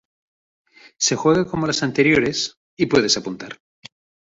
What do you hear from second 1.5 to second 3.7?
los anteriores y puedes apuntar.